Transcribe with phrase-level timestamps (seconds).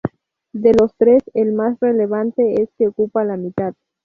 [0.53, 3.75] De los tres el más relevante es que ocupa la mitad.